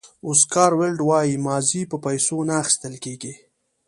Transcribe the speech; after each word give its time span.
اوسکار 0.27 0.71
ویلډ 0.79 0.99
وایي 1.09 1.35
ماضي 1.47 1.81
په 1.91 1.97
پیسو 2.05 2.37
نه 2.47 2.53
اخیستل 2.63 2.93
کېږي. 3.03 3.33